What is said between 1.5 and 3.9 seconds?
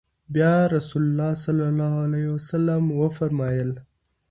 الله عليه وسلم وفرمايل: